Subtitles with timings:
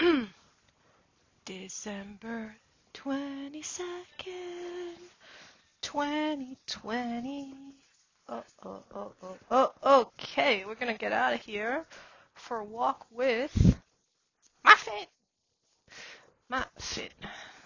[1.44, 2.54] December
[2.94, 3.62] 22nd,
[5.82, 7.54] 2020.
[8.28, 10.64] Oh, oh, oh, oh, oh, okay.
[10.64, 11.84] We're gonna get out of here
[12.32, 13.76] for a walk with
[14.64, 15.06] Muffin.
[16.48, 17.10] Muffin.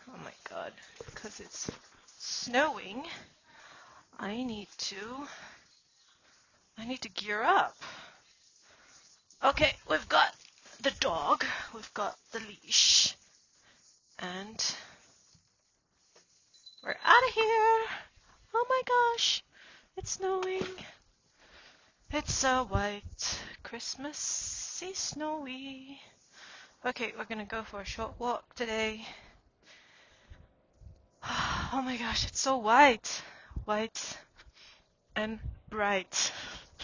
[0.09, 0.73] Oh my god.
[1.07, 1.71] Because it's
[2.19, 3.05] snowing,
[4.19, 4.97] I need to.
[6.79, 7.77] I need to gear up.
[9.45, 10.35] Okay, we've got
[10.85, 11.43] the dog,
[11.75, 13.17] we've got the leash,
[14.19, 14.75] and
[16.85, 17.85] we're out of here.
[18.55, 19.43] Oh my gosh,
[19.97, 20.67] it's snowing.
[22.13, 26.03] It's a white Christmassy snowy.
[26.85, 29.07] Okay, we're gonna go for a short walk today.
[31.73, 33.23] Oh my gosh, it's so white.
[33.65, 34.19] White
[35.17, 35.41] and
[35.71, 36.31] bright.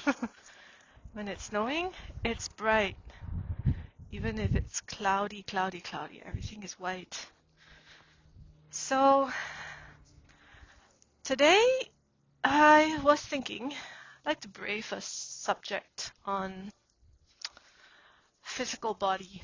[1.13, 1.91] when it's snowing,
[2.25, 2.97] it's bright.
[4.13, 7.29] Even if it's cloudy, cloudy, cloudy, everything is white.
[8.71, 9.31] So,
[11.23, 11.65] today
[12.43, 16.73] I was thinking I'd like to brave a subject on
[18.43, 19.43] physical body.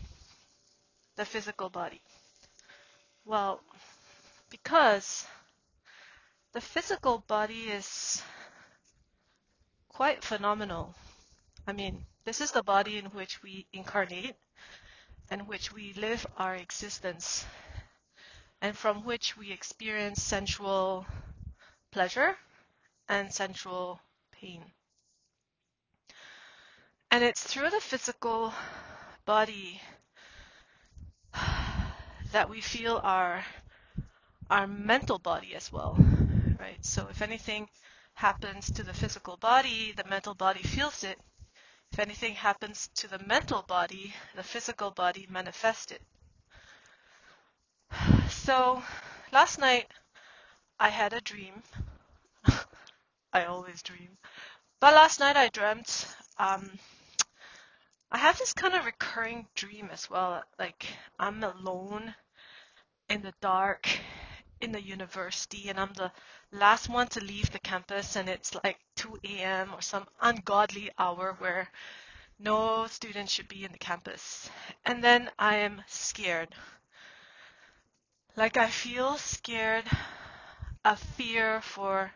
[1.15, 2.03] The physical body.
[3.25, 3.61] Well,
[4.51, 5.27] because
[6.53, 8.21] the physical body is
[9.89, 10.97] quite phenomenal.
[11.69, 14.35] I mean, this is the body in which we incarnate
[15.31, 17.45] and which we live our existence
[18.61, 21.07] and from which we experience sensual
[21.91, 22.37] pleasure
[23.09, 24.01] and sensual
[24.33, 24.63] pain.
[27.11, 28.53] And it's through the physical
[29.25, 29.81] body
[32.33, 33.45] that we feel our
[34.51, 35.97] our mental body as well,
[36.61, 36.85] right?
[36.85, 37.69] So if anything
[38.15, 41.19] happens to the physical body, the mental body feels it.
[41.93, 46.03] If anything happens to the mental body, the physical body manifests it.
[48.29, 48.83] So
[49.33, 49.91] last night
[50.79, 51.63] I had a dream.
[53.33, 54.19] I always dream.
[54.81, 56.07] But last night I dreamt
[56.39, 56.79] um,
[58.11, 60.43] I have this kind of recurring dream as well.
[60.59, 60.87] Like
[61.19, 62.15] I'm alone
[63.09, 63.89] in the dark
[64.61, 66.13] in the university and I'm the
[66.51, 69.75] last one to leave the campus and it's like 2 a.m.
[69.75, 71.69] or some ungodly hour where
[72.39, 74.51] no student should be in the campus.
[74.85, 76.55] And then I am scared.
[78.37, 79.85] Like I feel scared,
[80.85, 82.13] a fear for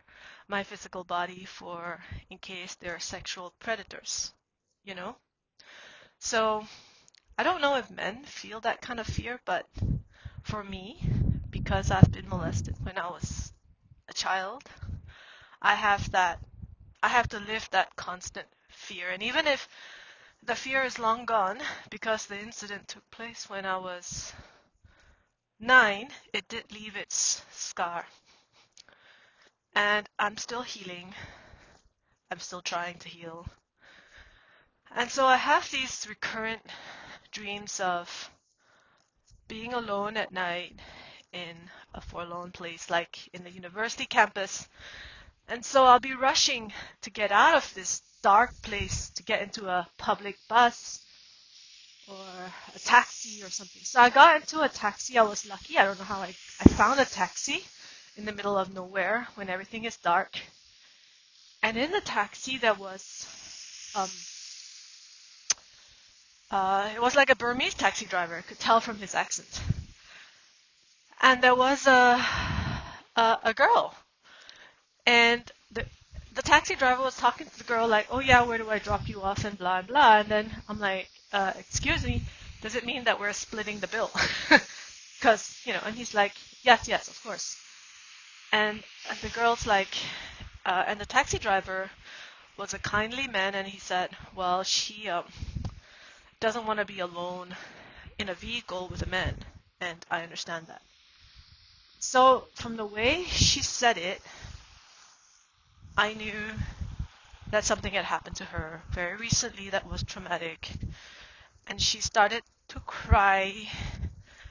[0.47, 4.33] my physical body for in case there are sexual predators,
[4.83, 5.15] you know?
[6.19, 6.67] So
[7.37, 9.65] I don't know if men feel that kind of fear, but
[10.43, 11.01] for me,
[11.51, 13.51] because I've been molested when I was
[14.07, 14.63] a child.
[15.61, 16.39] I have that,
[17.03, 19.09] I have to live that constant fear.
[19.09, 19.67] And even if
[20.43, 24.33] the fear is long gone because the incident took place when I was
[25.59, 28.05] nine, it did leave its scar.
[29.75, 31.13] And I'm still healing.
[32.31, 33.45] I'm still trying to heal.
[34.95, 36.61] And so I have these recurrent
[37.31, 38.29] dreams of
[39.47, 40.79] being alone at night
[41.33, 41.55] in
[41.93, 44.67] a forlorn place like in the university campus.
[45.47, 46.71] And so I'll be rushing
[47.01, 51.03] to get out of this dark place to get into a public bus
[52.07, 53.81] or a taxi or something.
[53.83, 55.17] So I got into a taxi.
[55.17, 55.77] I was lucky.
[55.77, 57.63] I don't know how I, I found a taxi
[58.17, 60.37] in the middle of nowhere when everything is dark.
[61.63, 63.27] And in the taxi there was
[63.95, 64.09] um
[66.51, 68.35] uh, it was like a Burmese taxi driver.
[68.35, 69.61] I could tell from his accent
[71.21, 72.25] and there was a
[73.15, 73.95] a, a girl,
[75.05, 75.85] and the
[76.33, 79.07] the taxi driver was talking to the girl like, "Oh yeah, where do I drop
[79.07, 80.19] you off?" and blah blah.
[80.19, 82.23] And then I'm like, uh, "Excuse me,
[82.61, 84.11] does it mean that we're splitting the bill?"
[85.19, 86.33] Because you know, and he's like,
[86.63, 87.57] "Yes, yes, of course."
[88.51, 89.95] And, and the girl's like,
[90.65, 91.89] uh, and the taxi driver
[92.57, 95.25] was a kindly man, and he said, "Well, she um,
[96.39, 97.55] doesn't want to be alone
[98.19, 99.37] in a vehicle with a man,
[99.79, 100.81] and I understand that."
[102.01, 104.21] So from the way she said it,
[105.97, 106.51] I knew
[107.51, 110.69] that something had happened to her very recently that was traumatic.
[111.67, 113.69] And she started to cry.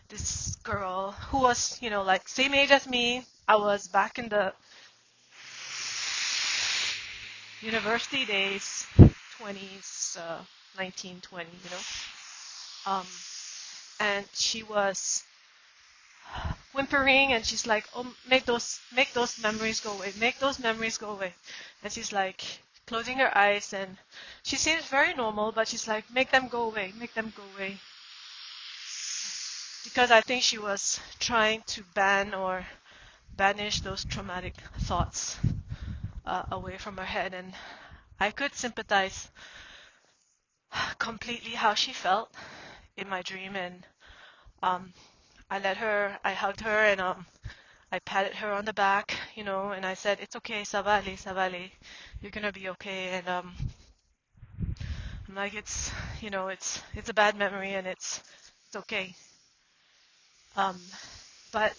[0.08, 3.24] This girl who was, you know, like same age as me.
[3.48, 4.54] I was back in the
[7.62, 8.86] university days,
[9.38, 10.42] 20s, uh,
[10.78, 12.92] 19, 20, you know.
[12.92, 13.06] Um,
[14.00, 15.24] and she was
[16.72, 20.12] whimpering and she's like, "Oh, make those make those memories go away.
[20.18, 21.34] Make those memories go away."
[21.82, 22.42] And she's like
[22.86, 23.96] closing her eyes and
[24.42, 26.92] she seems very normal, but she's like, "Make them go away.
[26.96, 27.80] Make them go away."
[29.84, 32.66] because I think she was trying to ban or
[33.36, 35.36] banish those traumatic thoughts
[36.24, 37.34] uh, away from her head.
[37.34, 37.54] And
[38.18, 39.28] I could sympathize
[40.98, 42.32] completely how she felt
[42.96, 43.56] in my dream.
[43.56, 43.86] And
[44.62, 44.92] um,
[45.50, 47.26] I let her, I hugged her and um,
[47.92, 51.72] I patted her on the back, you know, and I said, "It's okay, Savali, Savali,
[52.22, 53.54] you're gonna be okay." And um,
[55.28, 58.22] I'm like, "It's, you know, it's it's a bad memory, and it's
[58.66, 59.14] it's okay."
[60.56, 60.80] Um,
[61.52, 61.74] but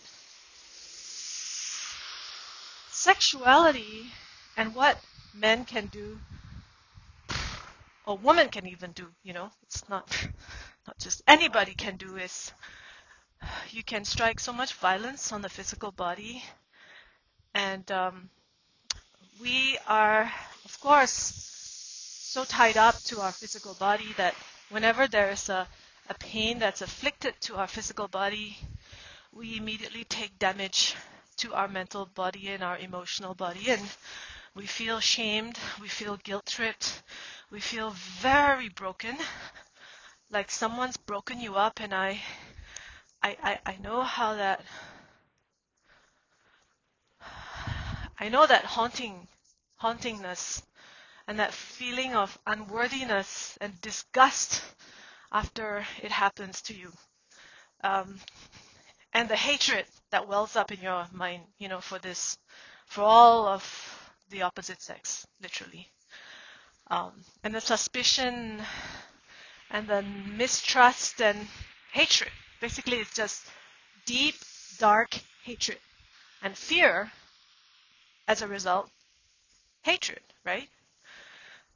[2.89, 4.11] sexuality
[4.57, 4.97] and what
[5.33, 6.19] men can do,
[8.05, 10.09] or women can even do, you know, it's not
[10.87, 12.51] not just anybody can do is
[13.71, 16.43] you can strike so much violence on the physical body.
[17.53, 18.29] And um,
[19.41, 20.31] we are
[20.65, 21.11] of course
[22.31, 24.33] so tied up to our physical body that
[24.69, 25.67] whenever there's a,
[26.09, 28.57] a pain that's afflicted to our physical body
[29.33, 30.95] we immediately take damage
[31.37, 33.69] to our mental body and our emotional body.
[33.69, 33.81] And
[34.53, 37.01] we feel shamed we feel guilt tripped
[37.49, 39.17] we feel very broken.
[40.29, 42.21] Like someone's broken you up and i
[43.23, 44.61] I, I, I know how that
[48.19, 49.27] I know that haunting
[49.81, 50.61] hauntingness
[51.27, 54.61] and that feeling of unworthiness and disgust
[55.31, 56.91] after it happens to you.
[57.83, 58.19] Um,
[59.13, 62.37] and the hatred that wells up in your mind, you know, for this,
[62.85, 63.63] for all of
[64.29, 65.89] the opposite sex, literally.
[66.89, 67.13] Um,
[67.43, 68.61] and the suspicion
[69.71, 71.47] and the mistrust and
[71.91, 73.43] hatred Basically, it's just
[74.05, 74.35] deep,
[74.77, 75.79] dark hatred.
[76.43, 77.11] And fear,
[78.27, 78.89] as a result,
[79.81, 80.69] hatred, right?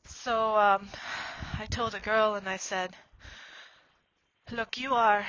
[0.06, 0.88] So um,
[1.60, 2.96] I told a girl and I said,
[4.52, 5.26] Look, you are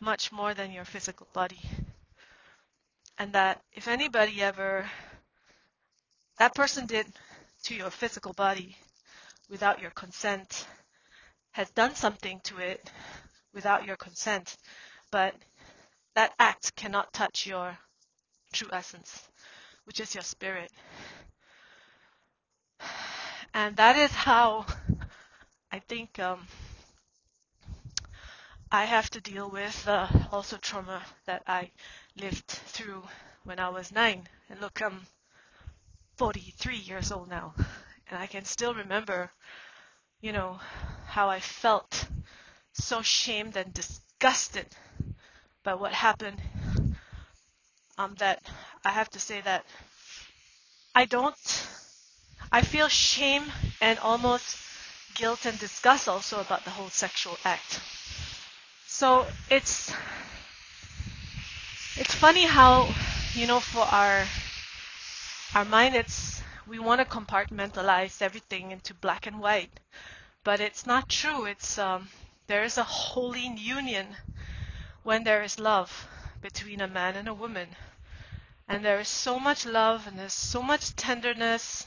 [0.00, 1.60] much more than your physical body.
[3.18, 4.88] And that if anybody ever,
[6.38, 7.06] that person did
[7.64, 8.76] to your physical body
[9.50, 10.66] without your consent,
[11.52, 12.90] has done something to it
[13.54, 14.56] without your consent,
[15.10, 15.34] but
[16.14, 17.76] that act cannot touch your
[18.52, 19.28] true essence,
[19.84, 20.70] which is your spirit.
[23.54, 24.66] And that is how
[25.72, 26.46] I think um,
[28.70, 31.70] I have to deal with uh, also trauma that I
[32.16, 33.02] lived through
[33.44, 34.28] when I was nine.
[34.50, 35.06] And look, I'm
[36.16, 37.54] 43 years old now,
[38.08, 39.30] and I can still remember,
[40.20, 40.60] you know,
[41.06, 42.06] how I felt
[42.78, 44.66] so shamed and disgusted
[45.62, 46.40] by what happened.
[47.98, 48.40] Um, that
[48.84, 49.64] I have to say that
[50.94, 51.66] I don't.
[52.52, 53.44] I feel shame
[53.80, 54.56] and almost
[55.14, 57.80] guilt and disgust also about the whole sexual act.
[58.86, 59.92] So it's
[61.96, 62.88] it's funny how
[63.34, 64.24] you know for our
[65.54, 69.80] our mind it's we want to compartmentalize everything into black and white,
[70.44, 71.46] but it's not true.
[71.46, 72.08] It's um,
[72.48, 74.06] there is a holy union
[75.02, 76.08] when there is love
[76.40, 77.68] between a man and a woman.
[78.66, 81.86] And there is so much love and there's so much tenderness.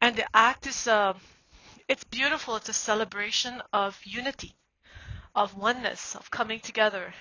[0.00, 1.14] And the act is a, uh,
[1.88, 2.56] it's beautiful.
[2.56, 4.54] It's a celebration of unity,
[5.34, 7.12] of oneness, of coming together.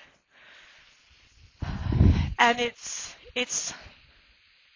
[2.37, 3.73] And it's, it's,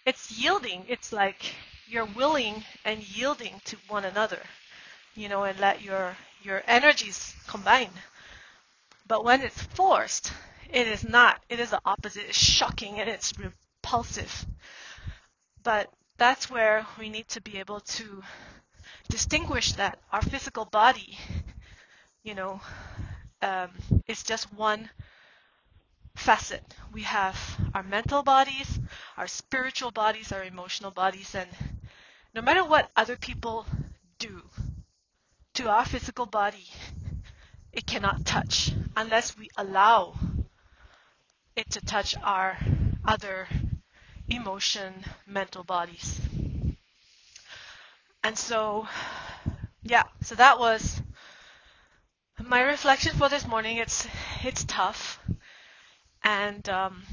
[0.06, 0.84] it's yielding.
[0.88, 1.54] It's like
[1.88, 4.42] you're willing and yielding to one another,
[5.16, 7.90] you know, and let your, your energies combine.
[9.08, 10.32] But when it's forced,
[10.72, 11.44] it is not.
[11.50, 12.26] It is the opposite.
[12.28, 14.46] It's shocking and it's repulsive.
[15.64, 18.24] But that's where we need to be able to
[19.10, 21.18] distinguish that our physical body,
[22.24, 22.62] you know,
[23.42, 23.70] um,
[24.08, 24.90] is just one
[26.16, 26.64] facet.
[26.94, 27.38] We have
[27.74, 28.80] our mental bodies,
[29.18, 31.50] our spiritual bodies, our emotional bodies, and
[32.34, 33.66] no matter what other people
[34.18, 34.42] do
[35.56, 36.66] to our physical body,
[37.72, 40.14] it cannot touch unless we allow
[41.56, 42.58] it to touch our
[43.06, 43.48] other
[44.28, 44.94] emotion,
[45.26, 46.20] mental bodies.
[48.24, 48.88] And so,
[49.84, 51.02] yeah, so that was
[52.44, 53.78] my reflection for this morning.
[53.78, 54.08] It's
[54.44, 55.20] it's tough,
[56.24, 57.04] and um,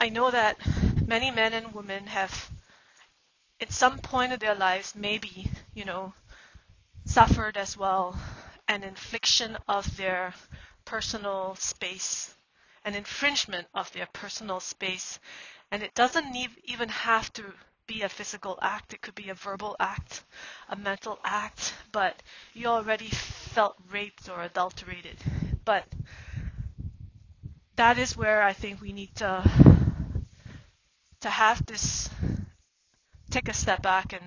[0.00, 0.58] I know that
[1.06, 2.50] many men and women have,
[3.60, 6.12] at some point of their lives, maybe you know,
[7.04, 8.16] suffered as well
[8.68, 10.34] an infliction of their
[10.84, 12.34] personal space,
[12.84, 15.18] an infringement of their personal space.
[15.70, 17.44] And it doesn't even have to
[17.86, 20.22] be a physical act, it could be a verbal act,
[20.68, 22.22] a mental act, but
[22.54, 25.16] you already felt raped or adulterated.
[25.64, 25.84] But
[27.76, 29.50] that is where I think we need to
[31.20, 32.10] to have this
[33.30, 34.22] take a step back and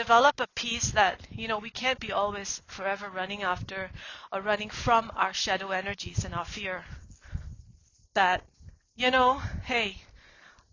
[0.00, 3.90] develop a peace that you know we can't be always forever running after
[4.32, 6.84] or running from our shadow energies and our fear.
[8.14, 8.42] That
[8.96, 9.98] you know hey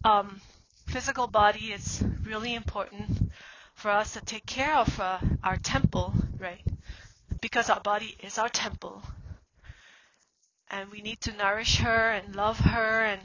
[0.05, 0.39] um,
[0.86, 3.31] physical body is really important
[3.74, 6.63] for us to take care of uh, our temple right?
[7.41, 9.03] Because our body is our temple.
[10.69, 13.22] And we need to nourish her and love her and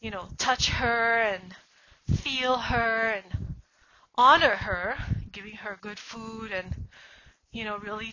[0.00, 1.54] you know touch her and
[2.16, 3.58] feel her and
[4.16, 4.96] honor her
[5.38, 6.88] giving her good food and
[7.52, 8.12] you know really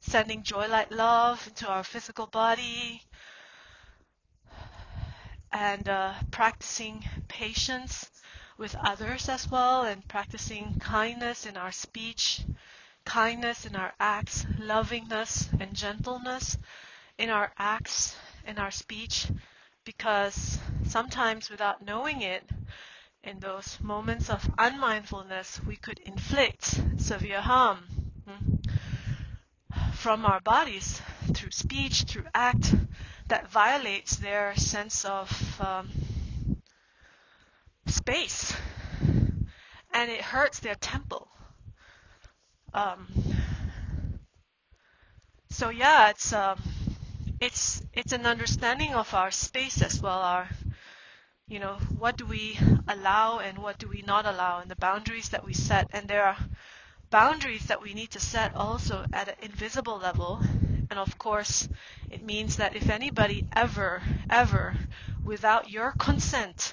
[0.00, 3.00] sending joy like love into our physical body
[5.50, 8.10] and uh, practicing patience
[8.58, 12.42] with others as well and practicing kindness in our speech
[13.06, 16.58] kindness in our acts lovingness and gentleness
[17.16, 18.14] in our acts
[18.46, 19.28] in our speech
[19.86, 22.42] because sometimes without knowing it
[23.24, 27.78] in those moments of unmindfulness, we could inflict severe harm
[28.26, 28.56] hmm,
[29.92, 31.00] from our bodies
[31.32, 32.74] through speech, through act
[33.28, 35.88] that violates their sense of um,
[37.86, 38.54] space
[39.92, 41.28] and it hurts their temple.
[42.74, 43.06] Um,
[45.50, 46.60] so yeah, it's um,
[47.40, 50.48] it's it's an understanding of our space as well, our
[51.52, 55.28] you know, what do we allow and what do we not allow, and the boundaries
[55.28, 55.86] that we set.
[55.92, 56.38] And there are
[57.10, 60.40] boundaries that we need to set also at an invisible level.
[60.88, 61.68] And of course,
[62.10, 64.74] it means that if anybody ever, ever,
[65.22, 66.72] without your consent,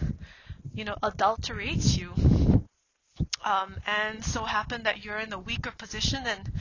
[0.74, 2.14] you know, adulterates you,
[3.44, 6.54] um, and so happened that you're in a weaker position and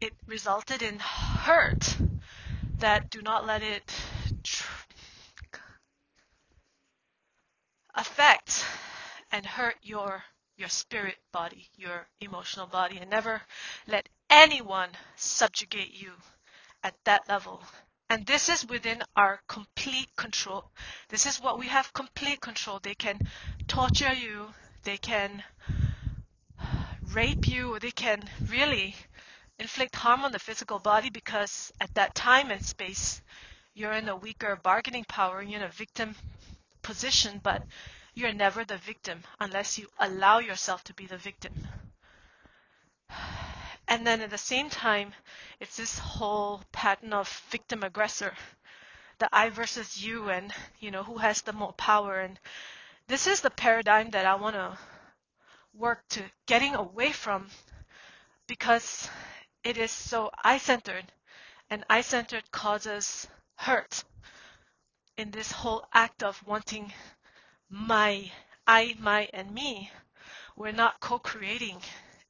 [0.00, 1.96] it resulted in hurt,
[2.78, 3.92] that do not let it
[4.44, 4.73] tr-
[7.94, 8.64] affect
[9.30, 10.24] and hurt your
[10.56, 13.42] your spirit body, your emotional body, and never
[13.88, 16.12] let anyone subjugate you
[16.82, 17.60] at that level.
[18.08, 20.70] And this is within our complete control.
[21.08, 22.78] This is what we have complete control.
[22.80, 23.18] They can
[23.66, 24.48] torture you,
[24.84, 25.42] they can
[27.12, 28.94] rape you, or they can really
[29.58, 33.22] inflict harm on the physical body because at that time and space,
[33.74, 36.14] you're in a weaker bargaining power, you're in a victim
[36.84, 37.64] position, but
[38.14, 41.52] you're never the victim unless you allow yourself to be the victim.
[43.86, 45.12] And then at the same time,
[45.60, 48.32] it's this whole pattern of victim aggressor,
[49.18, 52.18] the I versus you, and you know who has the more power.
[52.18, 52.40] And
[53.08, 54.78] this is the paradigm that I want to
[55.74, 57.50] work to getting away from
[58.46, 59.10] because
[59.62, 61.12] it is so I-centered,
[61.68, 63.26] and I-centered causes
[63.56, 64.02] hurt
[65.16, 66.92] in this whole act of wanting
[67.70, 68.30] my,
[68.66, 69.90] I, my, and me,
[70.56, 71.80] we're not co creating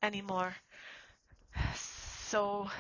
[0.02, 0.56] anymore.
[2.26, 2.70] So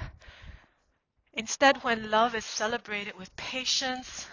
[1.32, 4.26] instead, when love is celebrated with patience,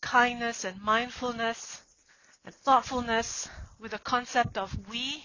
[0.00, 1.82] kindness, and mindfulness,
[2.44, 5.24] and thoughtfulness, with the concept of we,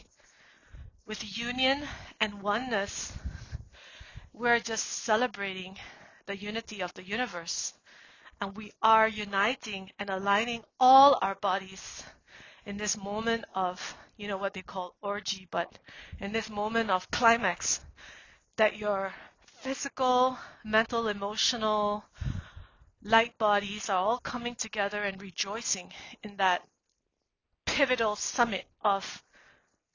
[1.06, 1.88] with union
[2.20, 3.14] and oneness,
[4.34, 5.78] we're just celebrating
[6.26, 7.74] the unity of the universe.
[8.40, 12.04] And we are uniting and aligning all our bodies
[12.66, 15.80] in this moment of, you know, what they call orgy, but
[16.20, 17.80] in this moment of climax,
[18.58, 19.14] that your
[19.46, 22.04] physical, mental, emotional,
[23.02, 25.92] light bodies are all coming together and rejoicing
[26.24, 26.62] in that
[27.66, 29.24] pivotal summit of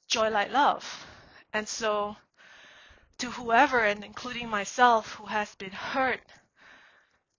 [0.09, 1.07] joy, light, love.
[1.53, 2.17] And so,
[3.19, 6.21] to whoever, and including myself, who has been hurt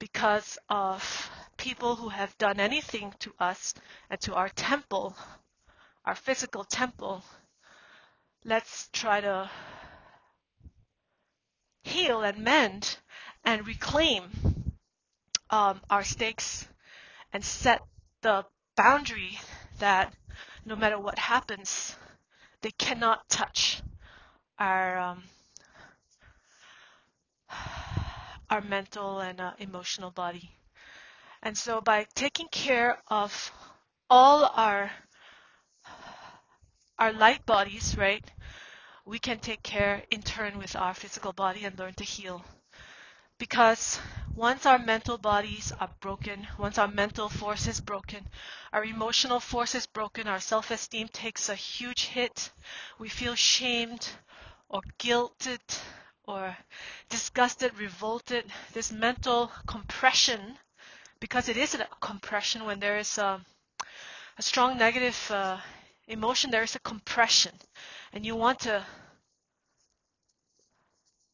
[0.04, 3.74] because of people who have done anything to us
[4.10, 5.16] and to our temple,
[6.04, 7.24] our physical temple,
[8.44, 9.50] let's try to
[11.84, 12.98] heal and mend
[13.46, 14.24] and reclaim
[15.50, 16.68] um, our stakes
[17.32, 17.80] and set
[18.24, 18.44] the
[18.76, 19.40] boundary
[19.80, 20.14] that
[20.66, 21.96] no matter what happens,
[22.60, 23.82] they cannot touch
[24.60, 25.24] our um,
[28.54, 30.52] our mental and uh, emotional body.
[31.42, 33.52] And so by taking care of
[34.12, 34.92] all our
[37.00, 38.24] our light bodies, right,
[39.06, 42.46] we can take care in turn with our physical body and learn to heal.
[43.40, 44.00] Because
[44.36, 48.30] once our mental bodies are broken, once our mental force is broken,
[48.72, 52.52] our emotional force is broken, our self esteem takes a huge hit,
[53.00, 54.08] we feel shamed
[54.70, 55.60] or guilted
[56.26, 56.56] or
[57.10, 60.58] disgusted, revolted, this mental compression,
[61.20, 63.42] because it is a compression when there is a,
[64.38, 65.58] a strong negative uh,
[66.08, 67.54] emotion, there is a compression.
[68.14, 68.86] And you want to,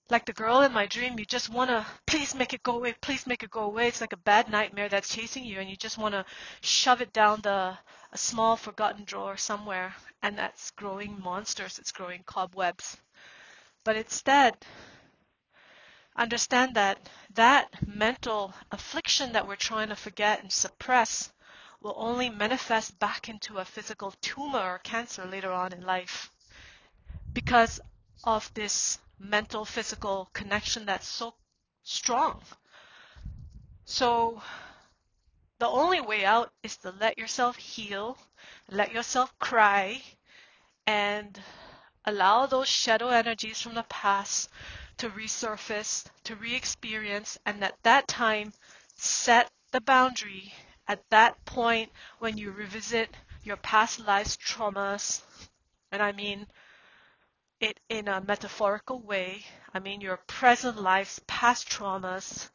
[0.09, 2.95] like the girl in my dream, you just want to, please make it go away,
[3.01, 3.87] please make it go away.
[3.87, 6.25] It's like a bad nightmare that's chasing you, and you just want to
[6.61, 7.77] shove it down the
[8.11, 9.93] a small forgotten drawer somewhere,
[10.23, 12.97] and that's growing monsters, it's growing cobwebs.
[13.83, 14.65] But instead,
[16.15, 21.31] understand that that mental affliction that we're trying to forget and suppress
[21.81, 26.31] will only manifest back into a physical tumor or cancer later on in life
[27.31, 27.79] because
[28.23, 31.33] of this mental physical connection that's so
[31.83, 32.41] strong.
[33.85, 34.41] So
[35.59, 38.17] the only way out is to let yourself heal,
[38.69, 40.01] let yourself cry,
[40.85, 41.41] and
[42.09, 44.49] allow those shadow energies from the past
[44.97, 48.51] to resurface, to re-experience, and at that time
[48.95, 50.53] set the boundary
[50.87, 55.21] at that point when you revisit your past life's traumas,
[55.91, 56.47] and I mean
[57.59, 62.49] it in a metaphorical way, I mean your present life's past traumas,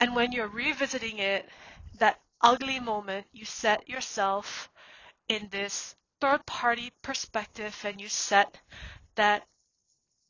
[0.00, 1.48] and when you're revisiting it,
[1.98, 4.70] that ugly moment, you set yourself
[5.28, 8.58] in this third party perspective and you set
[9.14, 9.46] that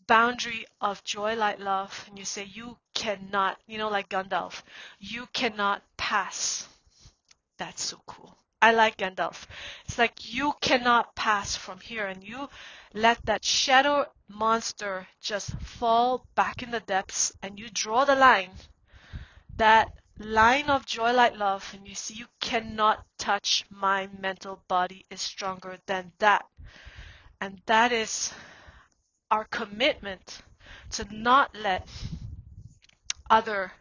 [0.06, 4.62] boundary of joy, light, love, and you say, You cannot, you know, like Gandalf,
[4.99, 6.68] you cannot pass
[7.61, 8.38] that's so cool.
[8.62, 9.47] I like Gandalf.
[9.85, 12.49] It's like you cannot pass from here and you
[12.94, 18.52] let that shadow monster just fall back in the depths and you draw the line.
[19.59, 25.06] That line of joy, light, love, and you see you cannot touch my mental body
[25.10, 26.44] is stronger than that.
[27.40, 28.32] And that is
[29.30, 30.42] our commitment
[30.90, 31.88] to not let
[33.30, 33.72] other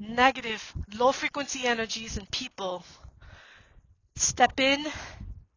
[0.00, 2.84] negative, low frequency energies and people
[4.16, 4.84] step in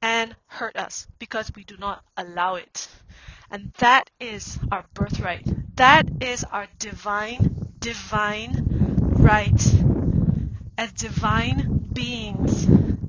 [0.03, 2.87] and hurt us because we do not allow it.
[3.49, 5.47] And that is our birthright.
[5.77, 8.65] That is our divine, divine
[9.17, 9.96] right
[10.77, 12.67] as divine beings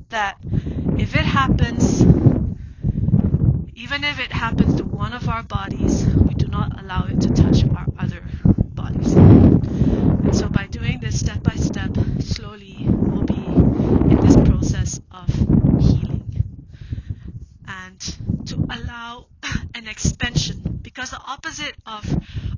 [0.09, 0.39] that
[0.97, 2.01] if it happens,
[3.75, 7.29] even if it happens to one of our bodies, we do not allow it to
[7.29, 8.23] touch our other
[8.75, 9.15] bodies.
[9.15, 15.29] And so by doing this step by step, slowly, we'll be in this process of
[15.81, 16.45] healing.
[17.67, 18.01] And
[18.47, 19.27] to allow
[19.75, 22.05] an expansion, because the opposite of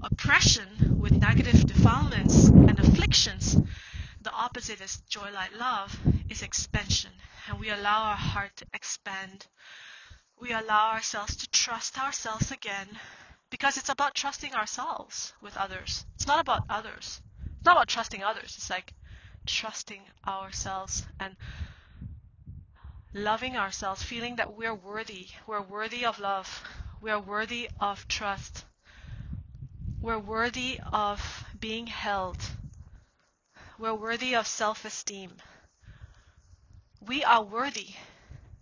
[0.03, 3.60] oppression with negative defilements and afflictions,
[4.41, 5.99] opposite is joy, light, love,
[6.31, 7.11] is expansion.
[7.47, 9.47] And we allow our heart to expand.
[10.41, 12.89] We allow ourselves to trust ourselves again
[13.51, 16.07] because it's about trusting ourselves with others.
[16.15, 17.21] It's not about others.
[17.59, 18.55] It's not about trusting others.
[18.57, 18.95] It's like
[19.47, 21.37] trusting ourselves and
[23.13, 25.27] loving ourselves, feeling that we're worthy.
[25.47, 26.63] We're worthy of love.
[27.03, 28.65] We're worthy of trust.
[30.01, 32.39] We're worthy of being held.
[33.81, 35.39] We're worthy of self esteem.
[37.01, 37.95] We are worthy,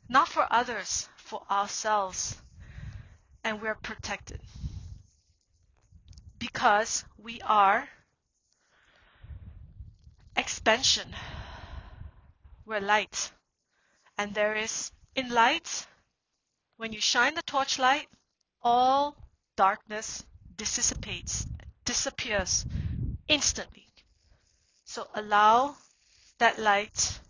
[0.08, 2.40] not for others, for ourselves.
[3.42, 4.40] And we're protected
[6.38, 7.88] because we are
[10.36, 11.12] expansion.
[12.64, 13.32] We're light.
[14.16, 15.88] And there is, in light,
[16.76, 18.06] when you shine the torchlight,
[18.62, 19.16] all
[19.56, 21.44] darkness dissipates,
[21.84, 22.64] disappears
[23.26, 23.87] instantly.
[24.88, 25.76] So allow
[26.38, 27.20] that light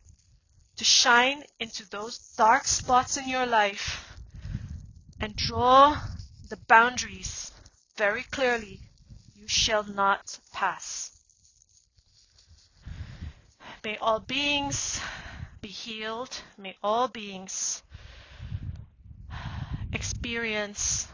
[0.77, 4.15] to shine into those dark spots in your life
[5.21, 6.01] and draw
[6.49, 7.51] the boundaries
[7.97, 8.79] very clearly.
[9.35, 11.11] You shall not pass.
[13.83, 15.01] May all beings
[15.61, 16.41] be healed.
[16.57, 17.83] May all beings
[19.93, 21.09] experience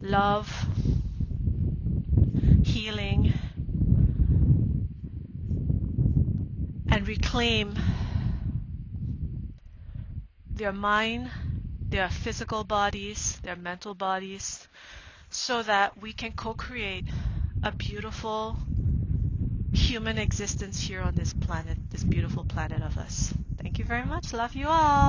[0.00, 0.50] love,
[2.62, 3.34] healing,
[6.94, 7.76] and reclaim
[10.50, 11.30] their mind,
[11.88, 14.66] their physical bodies, their mental bodies,
[15.30, 17.04] so that we can co create
[17.62, 18.56] a beautiful
[19.72, 23.32] human existence here on this planet, this beautiful planet of us.
[23.62, 24.32] Thank you very much.
[24.32, 25.04] Love you all.